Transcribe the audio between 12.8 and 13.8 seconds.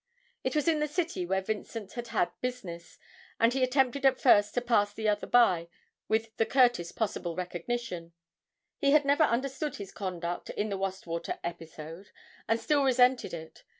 resented it.